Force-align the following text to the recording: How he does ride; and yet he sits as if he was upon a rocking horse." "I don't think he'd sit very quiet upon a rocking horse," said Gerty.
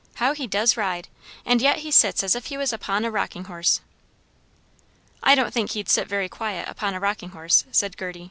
How 0.15 0.33
he 0.33 0.47
does 0.47 0.75
ride; 0.77 1.09
and 1.45 1.61
yet 1.61 1.81
he 1.85 1.91
sits 1.91 2.23
as 2.23 2.33
if 2.33 2.47
he 2.47 2.57
was 2.57 2.73
upon 2.73 3.05
a 3.05 3.11
rocking 3.11 3.43
horse." 3.43 3.81
"I 5.21 5.35
don't 5.35 5.53
think 5.53 5.73
he'd 5.73 5.89
sit 5.89 6.07
very 6.07 6.27
quiet 6.27 6.67
upon 6.67 6.95
a 6.95 6.99
rocking 6.99 7.29
horse," 7.29 7.65
said 7.71 7.95
Gerty. 7.99 8.19